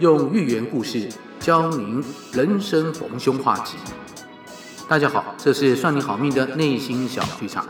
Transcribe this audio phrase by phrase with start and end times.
[0.00, 1.08] 用寓言故事
[1.38, 2.02] 教您
[2.32, 3.76] 人生逢凶化吉。
[4.88, 7.64] 大家好，这是算你好命的内心小剧场。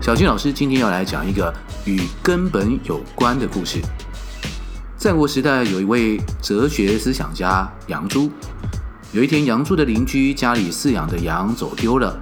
[0.00, 1.52] 小金老师今天要来讲一个
[1.84, 3.80] 与根本有关的故事。
[4.96, 8.30] 战国时代有一位哲学思想家杨朱，
[9.12, 12.18] 有一天杨朱的邻居家里饲养的羊走丢了，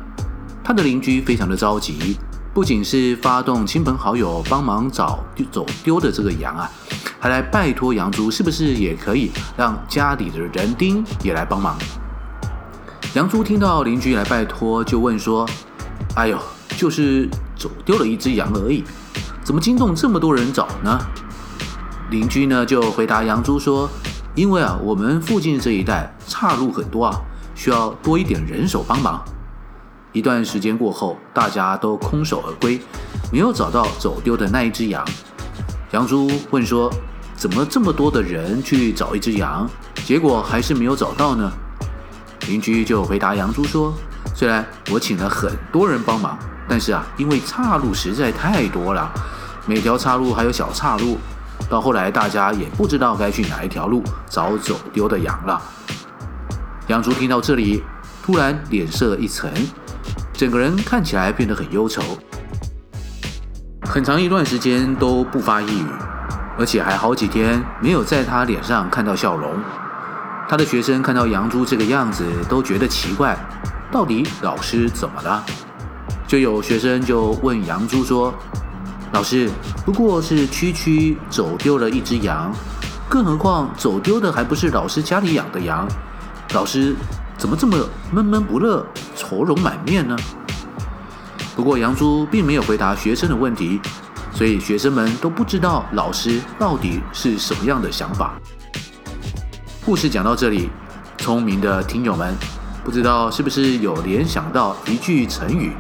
[0.65, 2.17] 他的邻居非常的着急。
[2.55, 5.19] 不仅是发动亲朋好友帮忙找
[5.51, 6.71] 走丢的这个羊啊，
[7.19, 11.77] 还来拜托杨朱，是不是也可以让家里的人丁也来帮忙？
[13.15, 15.45] 杨朱听到邻居来拜托，就问说
[16.15, 16.39] ：“哎呦，
[16.77, 18.85] 就是走丢了一只羊而已，
[19.43, 20.97] 怎么惊动这么多人找呢？”
[22.09, 23.91] 邻居呢就回答杨朱说
[24.37, 27.21] ：“因为啊，我们附近这一带岔路很多啊，
[27.57, 29.21] 需要多一点人手帮忙。”
[30.15, 32.81] 一段时间过后，大家都空手而归，
[33.33, 35.05] 没有找到走丢的那一只羊。
[35.91, 36.89] 杨朱问说
[37.37, 39.69] ：“怎么这么多的人去找一只羊，
[40.05, 41.51] 结果还是没有找到呢？”
[42.47, 43.93] 邻居就回答杨朱说
[44.37, 49.13] ：“虽然我请了很多人帮忙，但是啊，因为岔路实在太多了，
[49.67, 51.19] 每条岔路还有小岔路，
[51.69, 55.61] 到后来大家也不知道该去哪一条路找走丢的羊了。”
[56.87, 57.83] 杨朱听到这里，
[58.23, 59.53] 突然脸色一沉。
[60.35, 62.03] 整个人看起来变得很忧愁，
[63.83, 65.87] 很长一段时间都不发一语，
[66.59, 69.55] 而且还好几天没有在他脸上看到笑容。
[70.49, 73.39] 他的学生看到杨朱这个样子，都觉得奇怪，
[73.93, 75.45] 到底老师怎么了？
[76.27, 78.35] 就有学生就问杨朱说
[79.15, 79.49] ：“老师，
[79.87, 82.53] 不过是区区走丢了一只羊，
[83.09, 85.87] 更何况走丢的还不是老师家里养的羊，
[86.55, 86.97] 老师。”
[87.37, 87.79] 怎么这么
[88.13, 90.17] 闷闷不乐、愁容满面呢？
[91.57, 93.81] 不过杨朱并没有回答学生的问题，
[94.33, 98.35] 所以学生们都不知道老师到底是什么样的想法。
[99.85, 100.69] 故事讲到这里，
[101.19, 102.35] 聪明的听友们
[102.83, 105.73] 不知道是不是有联想到一句成语，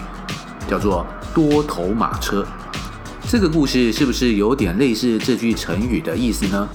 [0.68, 2.46] 叫做“多头马车”。
[3.26, 6.68] 这个故事是不是有点类似这句成语的意思呢？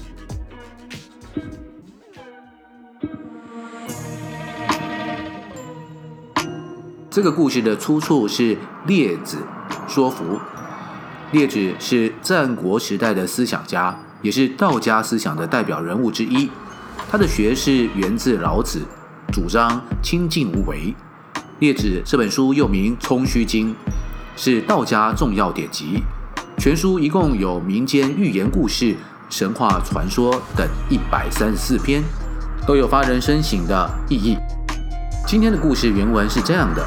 [7.10, 8.54] 这个故事的出处是
[8.86, 9.38] 《列子·
[9.92, 10.24] 说服》。
[11.32, 16.48] 列子是战国时代的思想家，也是道家思想的代表人物之一。
[17.10, 18.82] 他的学识源自老子，
[19.32, 20.94] 主张清静无为。
[21.58, 23.74] 《列子》这本书又名《冲虚经》，
[24.36, 26.04] 是道家重要典籍。
[26.58, 28.94] 全书一共有民间寓言故事、
[29.28, 32.04] 神话传说等一百三十四篇，
[32.68, 34.36] 都有发人深省的意义。
[35.30, 36.84] 今天的故事原文是这样的。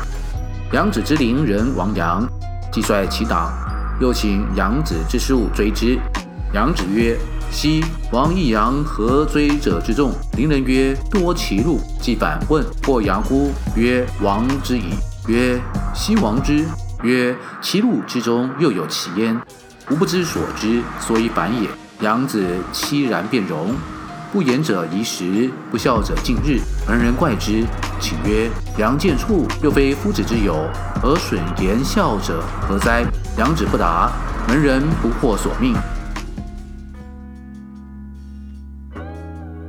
[0.74, 2.28] 阳子之邻人王阳，
[2.74, 3.50] 既率其党，
[4.02, 5.98] 又请阳子之庶追之。
[6.54, 7.18] 阳子曰
[7.50, 7.82] ：“昔
[8.12, 14.90] 王益阳何追者之众？”邻人曰：“多歧路。”既反问：“或阳乎？”曰：“王之矣。”
[15.30, 15.58] 曰
[15.96, 16.66] ：“昔王之。”
[17.02, 17.34] 曰
[17.64, 19.40] ：“歧路之中又有其焉？
[19.90, 21.70] 吾不知所之，所以反也。”
[22.06, 23.74] 阳子凄然变容。
[24.34, 26.60] 不言者宜食，不笑者近日。
[26.88, 27.64] 门人怪之，
[28.00, 28.50] 请曰
[28.80, 30.68] ：“阳见畜，又非夫子之友，
[31.04, 33.06] 而损言笑者何哉？”
[33.38, 34.12] 阳子不答，
[34.48, 35.76] 门人不获所命。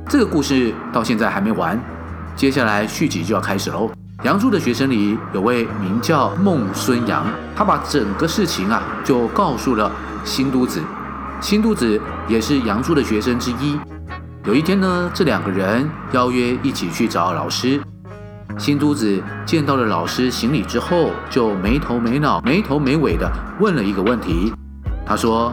[0.09, 1.79] 这个故事到现在还没完，
[2.35, 3.91] 接下来续集就要开始喽。
[4.23, 7.23] 杨朱的学生里有位名叫孟孙阳，
[7.55, 9.91] 他把整个事情啊就告诉了
[10.23, 10.81] 新都子。
[11.39, 13.79] 新都子也是杨朱的学生之一。
[14.45, 17.81] 有一天呢，这两个人邀约一起去找老师。
[18.59, 23.27] 新都子见到了老师行礼之后，就没头没脑、没头没尾地
[23.59, 24.53] 问了一个问题。
[25.03, 25.51] 他说：“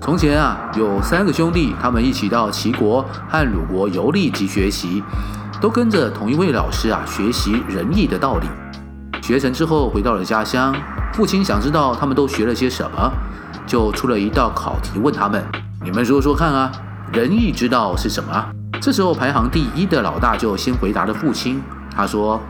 [0.00, 5.04] 从前啊，有三个兄弟，他们一起到齐国和鲁国游历及学习，
[5.60, 8.46] 都跟着同一位老师啊学习仁义的道理。
[9.20, 10.74] 学成之后回到了家乡，
[11.12, 13.12] 父亲想知道他们都学了些什么，
[13.66, 15.44] 就出了一道考题问他们：
[15.84, 16.72] 你们说说看啊。”
[17.12, 18.46] 仁义之道是什么？
[18.80, 21.60] 这时候排行第一的老大就先回答了父亲。
[21.94, 22.40] 他说：“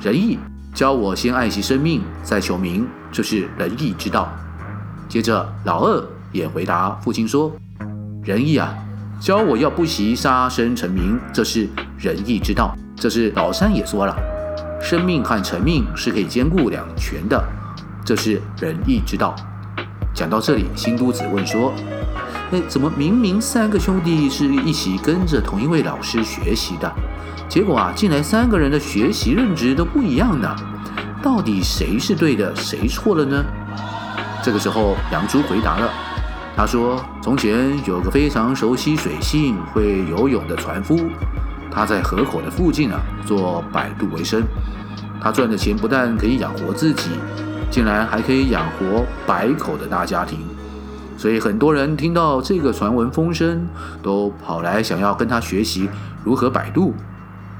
[0.00, 0.38] 仁义
[0.72, 4.32] 教我先爱惜生命，再求名，这是仁义之道。”
[5.06, 6.02] 接着老二
[6.32, 7.52] 也回答父亲说
[8.24, 8.74] ：“仁义啊，
[9.20, 14.16] 教我要不惜杀生成名，这是仁义之道。”这是老三也说了
[14.80, 17.44] ：“生命和成命是可以兼顾两全的，
[18.02, 19.36] 这是仁义之道。”
[20.14, 21.70] 讲到这里，新都子问说。
[22.52, 26.92] 哎，怎么明明三个兄弟是一起跟着同一位老师学习的，
[27.48, 30.54] 结果啊，进来三个人的学习认知都不一样呢？
[31.20, 33.44] 到底谁是对的，谁错了呢？
[34.44, 35.90] 这个时候，杨朱回答了
[36.56, 40.96] ：“他说：“从前有个非常熟悉水性、会游泳的船夫，
[41.68, 44.44] 他在河口的附近啊做摆渡为生。
[45.20, 47.10] 他赚的钱不但可以养活自己，
[47.72, 50.38] 竟然还可以养活百口的大家庭。
[51.16, 53.66] 所以很多人听到这个传闻风声，
[54.02, 55.88] 都跑来想要跟他学习
[56.24, 56.94] 如何摆渡。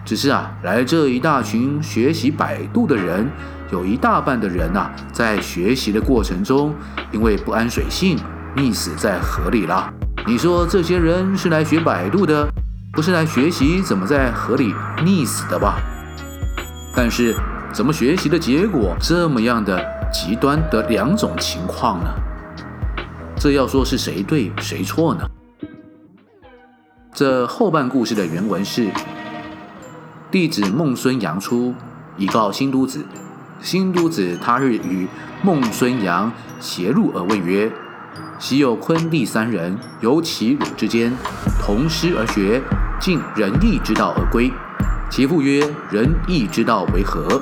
[0.05, 3.29] 只是啊，来这一大群学习摆渡的人，
[3.73, 6.75] 有一大半的人呐，在学习的过程中，
[7.11, 8.19] 因为不安水性。”
[8.57, 9.93] 溺死在河里了。
[10.27, 12.49] 你说这些人是来学摆渡的，
[12.91, 14.75] 不是来学习怎么在河里
[15.05, 15.77] 溺死的吧？
[16.95, 17.37] 但是
[17.71, 19.79] 怎么学习的结果这么样的
[20.11, 22.09] 极端的两种情况呢？
[23.47, 25.25] 这要说是谁对谁错呢？
[27.15, 28.91] 这后半故事的原文是：
[30.33, 31.73] 弟子孟孙阳出，
[32.17, 33.07] 以告新都子。
[33.63, 35.07] 新都子他日与
[35.45, 37.71] 孟孙阳偕入而问曰。
[38.41, 41.13] 昔有昆弟三人，由齐鲁之间，
[41.63, 42.61] 同师而学，
[42.99, 44.51] 尽仁义之道而归。
[45.09, 47.41] 其父曰：“仁义之道为何？”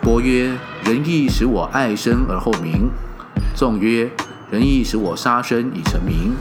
[0.00, 2.88] 伯曰：“仁义使我爱生而后名。”
[3.54, 4.10] 仲曰
[4.50, 6.34] ：“仁义使我杀生以成名。”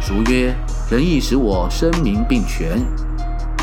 [0.00, 0.54] 孰曰
[0.90, 2.80] ：“仁义使我声名并全。”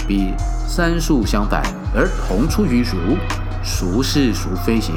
[0.08, 0.34] 彼
[0.68, 1.62] 三术相反，
[1.94, 3.18] 而同出于儒，
[3.64, 4.94] 孰是孰非邪？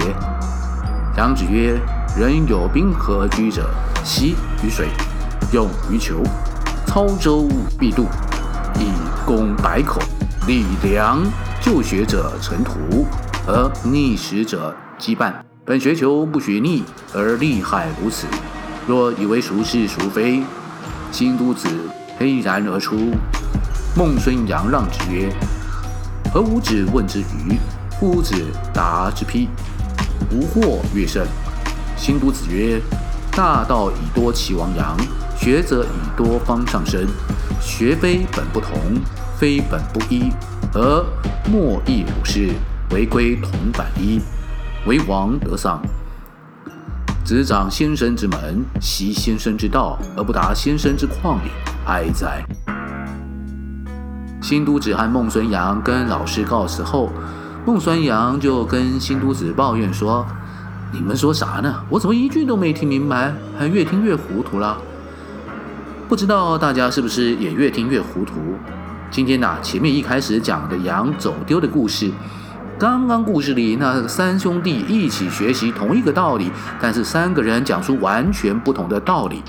[1.16, 1.78] 阳子曰
[2.16, 3.68] ：“人有冰河而居者。”
[4.04, 4.88] 习于水，
[5.52, 6.22] 用于求，
[6.86, 7.48] 操舟
[7.78, 8.06] 必渡，
[8.78, 8.90] 以
[9.26, 10.00] 供百口，
[10.46, 11.20] 礼良
[11.60, 13.06] 就学者成徒，
[13.46, 15.49] 而逆时者羁绊。
[15.70, 16.82] 本学求不学逆，
[17.14, 18.26] 而利害如此。
[18.88, 20.42] 若以为孰是孰非，
[21.12, 21.68] 新都子
[22.18, 23.12] 驴然而出。
[23.96, 25.32] 孟孙阳让之曰
[26.34, 27.56] ：“何吾子问之愚？
[28.00, 28.34] 夫子
[28.74, 29.48] 答之批
[30.34, 31.24] ：“无惑越甚。”
[31.96, 32.82] 新都子曰。
[33.30, 34.96] 大道以多其亡羊，
[35.38, 37.06] 学则以多方上升。
[37.60, 38.76] 学非本不同，
[39.38, 40.32] 非本不一，
[40.74, 41.06] 而
[41.48, 42.48] 莫亦如是。
[42.90, 44.20] 违规同反一，
[44.86, 45.80] 为王得丧。
[47.24, 51.50] 子长先生之门，习先生之道，而不达先生之旷也，
[51.86, 52.42] 哀哉！
[54.40, 57.10] 新都子和孟孙阳跟老师告辞后，
[57.66, 60.26] 孟孙阳就跟新都子抱怨说。
[60.92, 61.84] 你们说啥呢？
[61.88, 64.76] 我怎么一句都没听明白，还越听越糊涂了？
[66.08, 68.34] 不知道大家是不是也越听越糊涂？
[69.10, 72.10] 今天呐，前面一开始讲的羊走丢的故事，
[72.80, 76.50] 刚刚故事里那三兄弟一起学习同一个道理，
[76.80, 79.42] 但是三个人讲出完全不同的道理，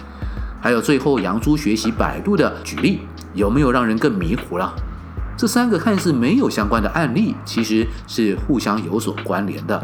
[0.60, 3.00] 还有最后杨朱学习百度的举例，
[3.34, 4.74] 有没有让人更迷糊了？
[5.38, 9.82] 这三个看似没有相关的案例，其实是互相有所关联的。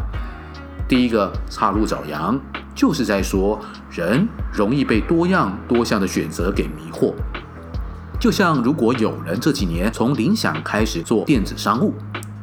[0.86, 2.38] 第一个岔路找羊，
[2.74, 3.58] 就是在说
[3.90, 7.14] 人容易被多样多项的选择给迷惑。
[8.20, 11.94] 就像如果有人这几年从零想开始做电子商务，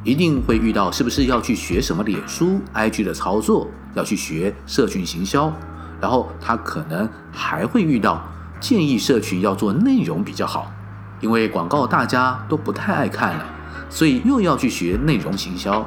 [0.06, 5.52] 一定会遇到是不是要去学什么脸书、IG 的操作，要去学社群行销，
[6.00, 8.22] 然后他可能还会遇到
[8.60, 10.70] 建议社群要做内容比较好，
[11.20, 13.44] 因为广告大家都不太爱看了，
[13.90, 15.84] 所以又要去学内容行销。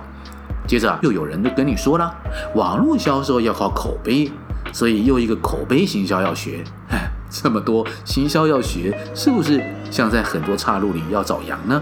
[0.67, 2.13] 接着又有人就跟你说了，
[2.55, 4.29] 网络销售要靠口碑，
[4.73, 6.61] 所以又一个口碑行销要学。
[6.89, 11.81] 哎， 这么多行销要学，是不是像在很多岔路里要找羊呢？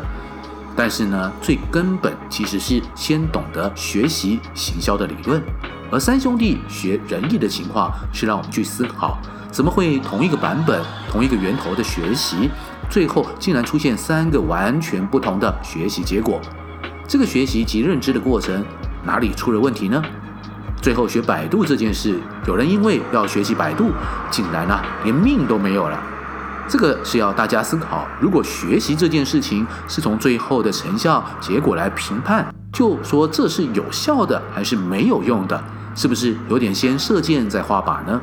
[0.77, 5.41] 但是呢，最根本其实是先懂得学习行销的理论。
[5.89, 9.17] 而三兄弟学仁义的情况，是让我们去思考，
[9.51, 10.79] 怎么会同一个版本、
[11.09, 12.51] 同一个源头的学习，
[12.91, 16.39] 最后竟然出现三个完全不同的学习结果？
[17.07, 18.63] 这个学习及认知的过程
[19.03, 19.99] 哪里出了问题呢？
[20.79, 23.91] 最后学百度这件事，有人因为要学习百度，
[24.29, 25.99] 竟然啊连命都没有了。
[26.67, 35.63] 这个是要大家思考，如果学习这件事情是从最后的成效结果来评判，就说这是有效的还是没有用的，
[35.95, 38.21] 是不是有点先射箭再画靶呢？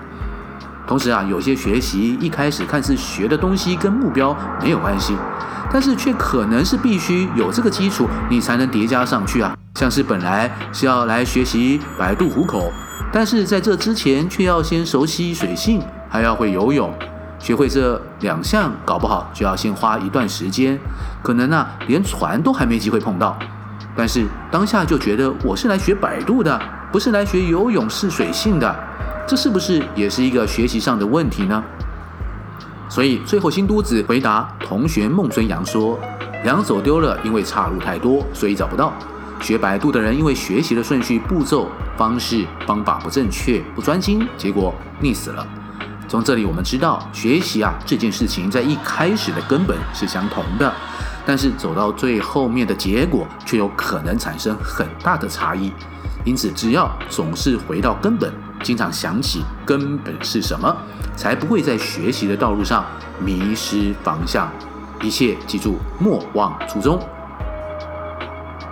[0.86, 5.16] 同时啊，有些学习一开始看似学的东西跟目标没有关系。
[5.72, 9.56] 但是却可能是必须有这个基础，你才能叠加上去啊。
[9.76, 12.70] 像是本来是要来学习摆渡虎口，
[13.10, 16.92] 但是在这之前却要先熟悉水性，还要会游泳。
[17.44, 20.80] 学会这两项，搞不好就要先花一段时间，
[21.22, 23.38] 可能啊连船都还没机会碰到。
[23.94, 26.58] 但是当下就觉得我是来学摆渡的，
[26.90, 28.74] 不是来学游泳试水性的，
[29.28, 31.62] 这是不是也是一个学习上的问题呢？
[32.88, 36.00] 所以最后，新都子回答同学孟孙阳说
[36.44, 38.90] ：“两走丢了，因为岔路太多，所以找不到。
[39.42, 45.46] 学摆渡的人，因为学习的顺序、步骤、方式、方法不正确、不专心，结果溺死了。
[46.14, 50.72] 从这里我们知道，学习啊这件事情在一开始的根本是相同的，
[51.26, 55.72] 但是走到最后面的结果却有可能产生很大的差异。
[56.24, 60.72] 因此，只要总是回到根本，经常想起根本是什么，
[61.16, 62.84] 才不会在学习的道路上
[63.18, 64.48] 迷失方向。
[65.02, 66.96] 一切记住，莫忘初衷。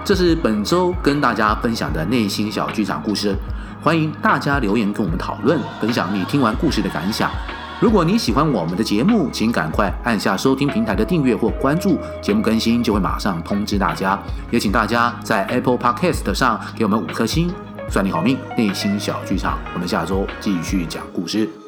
[0.05, 3.37] 这是本周跟大家分享的内心小剧场故事。
[3.83, 7.29] 欢迎大家留言跟我们讨论，分享你听完故事的感想。
[7.81, 14.17] 如果你喜欢我们的节目，请赶快按下收听平台的订阅或关注，节目更新就会马上通知大家。
[14.53, 17.53] 也请大家在 Apple Podcast 上给我们五颗星，
[17.91, 18.39] 算你好命。
[18.57, 21.62] 内心小剧场，我们下周继续讲故事。